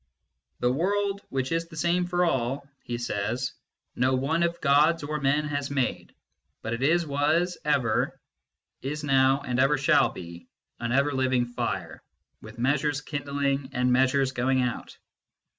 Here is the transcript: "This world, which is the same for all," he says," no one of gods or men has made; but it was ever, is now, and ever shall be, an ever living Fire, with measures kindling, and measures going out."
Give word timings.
"This 0.61 0.71
world, 0.71 1.21
which 1.29 1.51
is 1.51 1.67
the 1.67 1.77
same 1.77 2.07
for 2.07 2.25
all," 2.25 2.67
he 2.83 2.97
says," 2.97 3.53
no 3.95 4.15
one 4.15 4.41
of 4.41 4.59
gods 4.59 5.03
or 5.03 5.19
men 5.21 5.45
has 5.45 5.69
made; 5.69 6.15
but 6.63 6.73
it 6.73 7.07
was 7.07 7.59
ever, 7.63 8.19
is 8.81 9.03
now, 9.03 9.41
and 9.41 9.59
ever 9.59 9.77
shall 9.77 10.09
be, 10.09 10.47
an 10.79 10.91
ever 10.91 11.11
living 11.11 11.45
Fire, 11.45 12.01
with 12.41 12.57
measures 12.57 12.99
kindling, 13.01 13.69
and 13.73 13.93
measures 13.93 14.31
going 14.31 14.63
out." 14.63 14.97